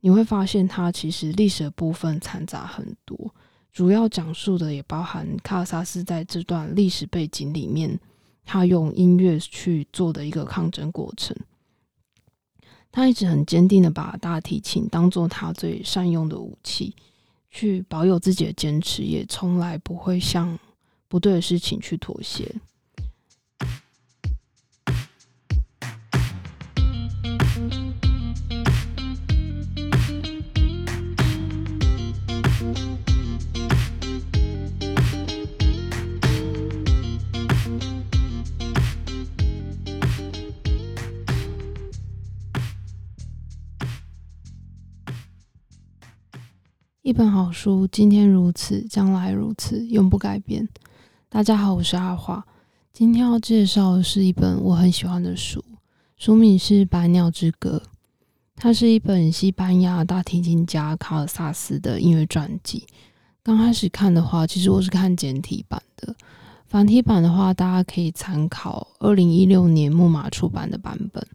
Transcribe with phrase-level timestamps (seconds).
[0.00, 3.34] 你会发现它其实历史的部分掺杂很多，
[3.72, 8.00] 主要讲述的也包含卡尔萨斯在这段历史背景里面，
[8.44, 11.36] 他用音乐去做的一个抗争过程。
[12.90, 16.96] 他一直很坚定的把大提琴当做他最善用的武器，
[17.50, 20.58] 去保有自己的坚持，也从来不会向
[21.06, 22.52] 不对的事情去妥协。
[47.10, 50.68] 一本好书，今天如此，将来如此，永不改变。
[51.28, 52.46] 大家好，我是阿华。
[52.92, 55.60] 今天要介绍的是一本我很喜欢的书，
[56.16, 57.82] 书名是《百鸟之歌》。
[58.54, 62.86] 它是一本西班牙大提琴家卡尔萨斯的音乐传记。
[63.42, 66.14] 刚开始看的话，其实我是看简体版的，
[66.68, 71.26] 繁体版的话，大家可以参考二零一六年木马出版的版本。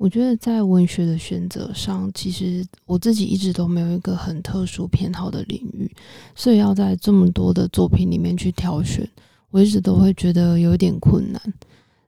[0.00, 5.94] 我觉得在文学的选择上，其实我自己一直都没有一个很特殊偏好的领域，
[6.34, 9.06] 所以要在这么多的作品里面去挑选，
[9.50, 11.54] 我一直都会觉得有点困难。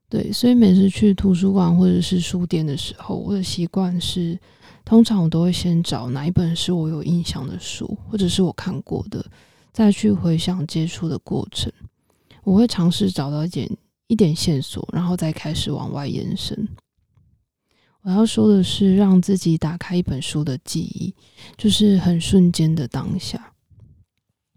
[0.08, 4.38] 对，所以每次去图书馆或者是书店的时候，我的习惯是，
[4.86, 9.22] 通常我都会先找哪一本是我有印象的书，或者是我看过的，
[9.70, 11.70] 再去回想接触的过程。
[12.42, 13.70] 我会尝试找到一点
[14.06, 16.66] 一点线索，然后再开始往外延伸。
[18.03, 21.14] 我要说的是，让自己打开一本书的记忆，
[21.56, 23.53] 就是很瞬间的当下。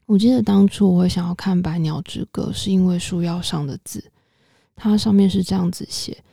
[0.08, 4.04] 我记得当初我会想要看《百鸟之歌》，是因为书腰上的字，
[4.76, 6.24] 它上面是这样子写：“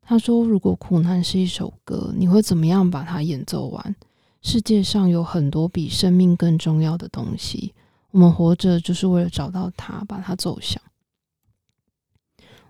[0.00, 3.94] 他说，如果苦难是一首歌，你会怎么样把它演奏完？
[4.40, 7.74] 世界上有很多比生命更重要的东西，
[8.12, 10.80] 我们活着就是为了找到它，把它奏响。”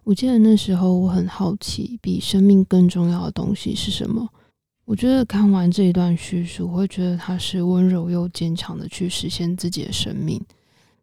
[0.04, 4.28] 我记得那时候我很好奇，比生命更重要的东西是什么？
[4.84, 10.44] 我觉得看完这一段叙述，我会觉得他是温柔又坚强的去实现自己的生命。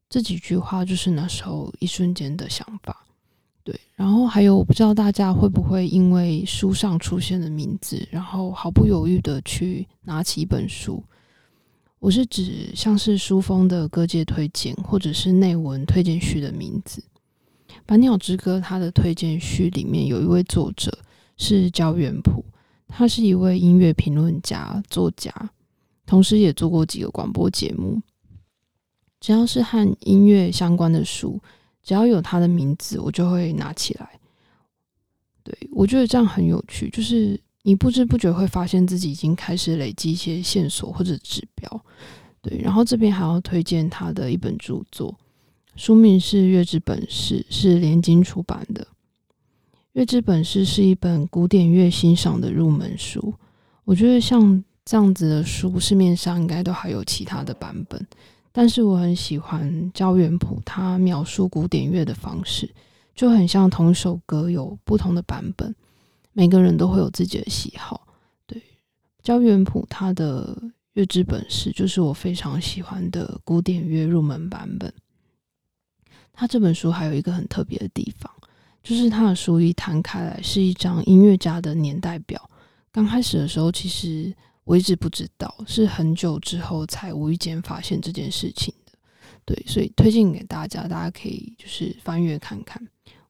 [0.10, 3.06] 这几句话就是那时候一瞬间的想法。
[3.64, 11.02] 对，然后还有我不知道大家会不会因为书上出现的名字，然后毫不犹豫的去拿起一本书。
[12.00, 17.02] 我是指像是书封的各界推荐，或者是内文推荐序的名字。
[17.90, 20.96] 《百鸟之歌》它的推荐序里面有一位作者
[21.38, 22.46] 是焦元溥，
[22.88, 25.34] 他是一位音乐评论家、作家，
[26.06, 28.00] 同时也做过几个广播节目。
[29.20, 31.42] 只要是和音乐相关的书，
[31.82, 34.20] 只要有他的名字，我就会拿起来。
[35.42, 41.86] 对，我觉得这样很有趣，就是你不知不觉会发现自己已经开始累积一些线索或者指标。
[42.40, 45.18] 对，然后这边还要推荐他的一本著作。
[45.80, 48.84] 书名是《乐之本事》，是联经出版的。
[49.94, 53.34] 《乐之本事》是一本古典乐欣赏的入门书。
[53.86, 58.06] 我觉得像这样子的书，市面上应该都还有其他的版本。
[58.52, 62.70] 但是我很喜欢焦元溥他描述古典乐的方式，
[63.16, 65.74] 就很像同一首歌有不同的版本，
[66.34, 68.06] 每个人都会有自己的喜好。
[68.46, 68.62] 对，
[69.24, 70.54] 焦元溥他的
[70.92, 74.94] 《乐之本事》就是我非常喜欢的古典乐入门版本。
[76.40, 78.32] 他这本书还有一个很特别的地方，
[78.82, 82.50] 就是他的书一摊开来是一张音乐家的年代表。
[82.94, 84.34] 刚开始的时候，其实
[84.64, 88.94] 我一直不知道，是很久之后才无意间发现这件事情的。
[89.44, 92.82] 对，所以推荐给大家，大家可以就是翻阅看看。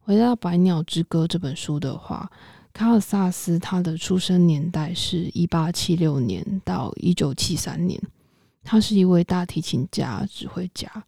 [0.02, 2.30] 回到《百鸟之歌》这本书的话，
[2.74, 8.00] 卡尔萨斯他的出生年代是一八七六年到一九七三年，
[8.64, 11.04] 他是一位大提琴家、指挥家。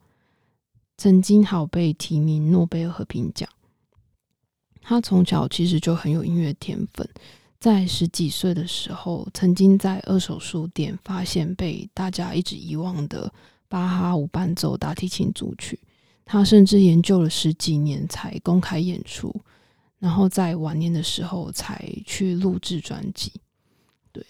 [1.02, 3.50] 曾经好被提名诺贝尔和平奖。
[4.84, 7.10] 他从小其实就很有音乐天分，
[7.60, 13.34] 在十几岁的时候，曾经在二手书店发现被大家一直遗忘的
[13.68, 15.80] 巴哈无伴奏大提琴组曲。
[16.24, 19.36] 他甚至研究了十几年才公开演出，
[19.98, 23.32] 然后在晚年的时候才去录制专辑。
[24.12, 24.24] 对，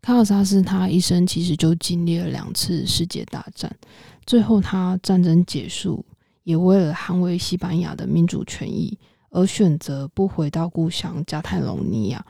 [0.00, 3.70] 卡尔萨斯他一生其实就经历了两次世界大战，
[4.24, 6.02] 最后他战争结束。
[6.44, 8.96] 也为了捍卫西班牙的民主权益
[9.30, 12.24] 而选择不回到故乡加泰隆尼亚，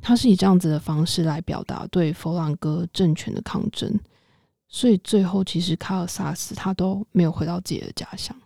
[0.00, 3.98] 他是以这样子的方式来表达对佛朗哥政权的抗争，
[4.68, 8.36] 所以最后其实卡尔萨斯他都没有回到自己的家乡。《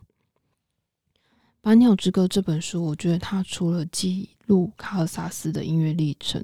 [1.61, 6.43] 百鸟之歌》这本书，我觉得它除了记录卡尔萨斯的音乐历程，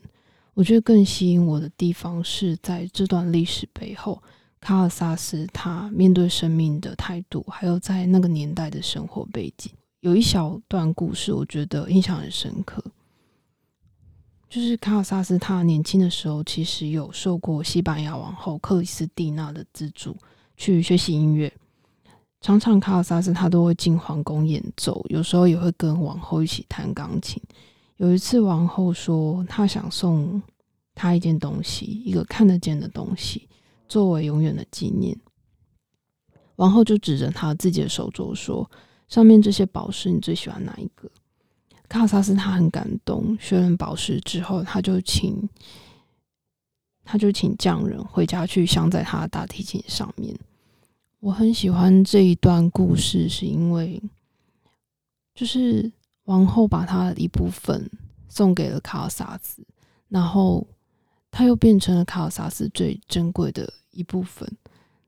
[0.53, 4.23] 我觉得更吸引我的地方是在这段历史背后，
[4.61, 9.71] 卡尔萨斯他面对生命的态度，还有在那个年代的生活背景。
[10.01, 12.83] 有一小段故事，我觉得印象很深刻，
[14.49, 20.15] 就是卡尔萨斯他年轻的时候，其实有受过西班牙王后克里斯蒂娜的资助
[20.55, 21.51] 去学习音乐。
[22.41, 27.41] 常常卡尔萨斯他都会进皇宫演奏，有时候也会跟王后一起弹钢琴。
[27.97, 30.41] 有一次，王后说她想送
[30.95, 33.49] 他一件东西，一个看得见的东西，
[33.89, 35.19] 作为永远的纪念。
[36.55, 38.69] 王后就指着他自己的手镯说
[39.09, 41.11] ：“上面这些宝石，你最喜欢哪一个？”
[41.89, 45.49] 卡萨斯他很感动，确认宝石之后，他就请
[47.03, 50.37] 他就请匠人回家去镶在他的大提琴上面。
[51.19, 53.99] 我很喜欢这一段故事，是因为
[55.33, 55.91] 就是
[56.25, 57.89] 王后把她的一部分
[58.27, 59.65] 送给了卡尔萨斯，
[60.09, 60.67] 然后
[61.31, 64.49] 他又变成了卡尔萨斯最珍贵的一部分。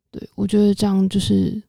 [0.10, 1.62] 对，我觉得这样就是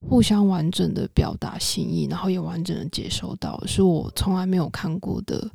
[0.00, 5.50] 互相完整的表达心意，然后也完整的接收到，是我从来没有看过的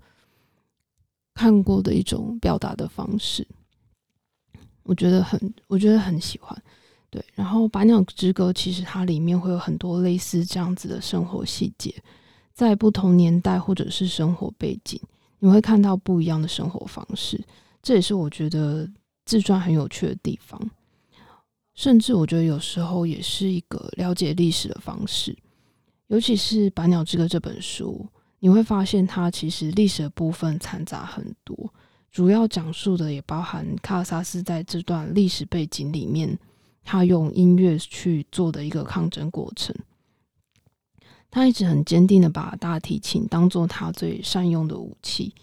[1.33, 3.47] 看过的一种表达的方式。
[4.83, 6.57] 我觉得很，我觉得很喜欢。
[7.11, 11.93] 对，然后《百鸟之歌》其实它里面会有很多类似这样子的生活细节，
[12.53, 14.99] 在不同年代或者是生活背景，
[15.39, 17.43] 你会看到不一样的生活方式。
[17.81, 18.87] 这也是我觉得
[19.29, 20.59] 自传很有趣的地方，
[21.75, 25.37] 甚至我觉得有时候也是一个了解历史的方式。
[26.07, 28.03] 尤其是《百鸟之歌》这本书，
[28.39, 31.71] 你会发现它其实历史的部分掺杂很多，
[32.11, 36.39] 主要讲述的也包含卡尔萨斯在这段历史背景里面。
[36.81, 39.75] 他用音乐去做的一个抗争过程，
[41.29, 45.35] 他一直很坚定的把大提琴当做他最善用的武器，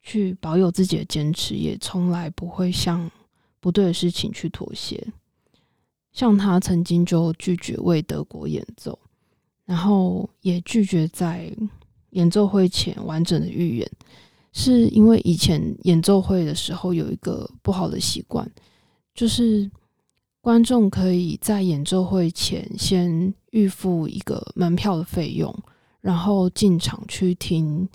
[0.00, 3.10] 去保有自己的坚持，也从来不会像
[3.62, 5.02] 不对的事情去妥协。
[6.12, 8.98] 像他曾经就拒绝为德国演奏，
[9.64, 11.50] 然后也拒绝在
[12.10, 13.90] 演奏会前完整的预演，
[14.52, 18.46] 是因为以前演奏会的时候有一个不好的习惯，
[19.14, 19.70] 就是。
[20.44, 25.56] 观众可以在演奏会前先预付一个门票的费用，
[26.00, 27.88] 然后进场去听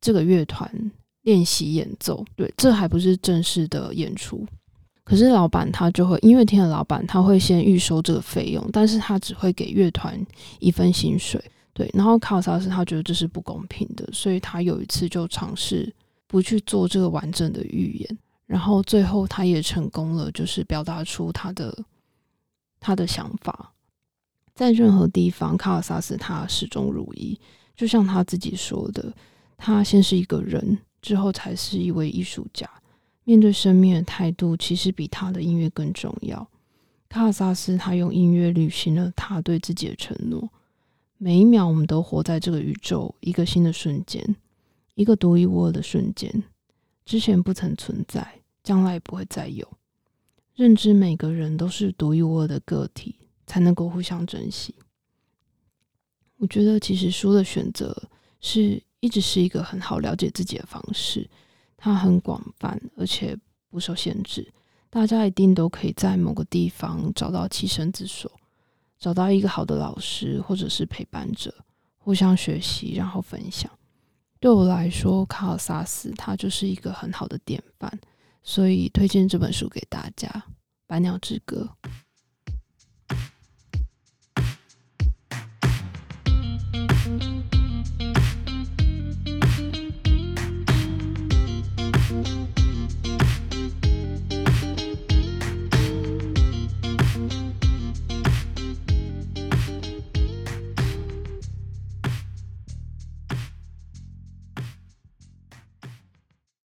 [0.00, 0.90] 这个乐团
[1.24, 2.24] 练习演奏。
[2.34, 4.46] 对，这还不是正式的演出。
[5.04, 10.24] 可是老板他就会，音乐厅的老板他会先预收这个费用，但是他只会给乐团
[10.60, 11.42] 一份薪水。
[11.74, 15.92] 对，然后卡尔萨斯他觉得这是不公平的，所以他有一次就尝试
[16.26, 18.18] 不去做这个完整的预演。
[18.46, 21.76] 然后最后，他也成功了，就是表达出他的
[22.78, 23.72] 他的想法。
[24.54, 27.40] 在任何地方，卡尔萨斯他始终如一，
[27.74, 29.10] 就像他自己说的
[29.56, 32.68] ：“他先是一个人，之后才是一位艺术家。
[33.24, 36.48] 面对生命的态度，其实比他的音乐更重要。”
[37.08, 40.48] 卡尔萨斯他用音乐履行了他对自己的承诺。
[41.18, 44.36] 每一秒，我们都活在这个宇宙一个新的瞬间，
[44.94, 46.42] 一个独一无二的瞬间，
[47.04, 48.38] 之前不曾存在。
[48.64, 49.68] 将来不会再有。
[50.54, 54.72] 认知每个人都是独一无二的个体，才能够互相珍惜。
[56.36, 58.08] 我觉得其实书的选择
[58.40, 61.28] 是一直是一个很好了解自己的方式，
[61.84, 63.36] 它很广泛，而且
[63.68, 64.48] 不受限制。
[64.88, 68.30] 大家一定都可以在某个地方找到栖身之所，
[69.00, 71.52] 找到一个好的老师或者是陪伴者，
[71.98, 73.68] 互相学习，然后分享。
[74.38, 77.92] 对我来说，卡尔萨斯他就是一个很好的典范。
[78.44, 80.28] 所以推荐这本书给大家，
[80.86, 81.68] 《百鸟之歌》。